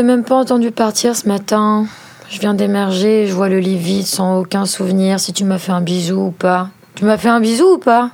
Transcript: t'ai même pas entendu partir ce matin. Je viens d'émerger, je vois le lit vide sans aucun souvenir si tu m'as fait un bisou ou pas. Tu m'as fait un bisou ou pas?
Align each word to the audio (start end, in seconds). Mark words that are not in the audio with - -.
t'ai 0.00 0.06
même 0.06 0.24
pas 0.24 0.36
entendu 0.36 0.70
partir 0.70 1.14
ce 1.14 1.28
matin. 1.28 1.84
Je 2.30 2.40
viens 2.40 2.54
d'émerger, 2.54 3.26
je 3.26 3.34
vois 3.34 3.50
le 3.50 3.58
lit 3.58 3.76
vide 3.76 4.06
sans 4.06 4.38
aucun 4.38 4.64
souvenir 4.64 5.20
si 5.20 5.34
tu 5.34 5.44
m'as 5.44 5.58
fait 5.58 5.72
un 5.72 5.82
bisou 5.82 6.28
ou 6.28 6.30
pas. 6.30 6.70
Tu 6.94 7.04
m'as 7.04 7.18
fait 7.18 7.28
un 7.28 7.38
bisou 7.38 7.74
ou 7.74 7.78
pas? 7.78 8.10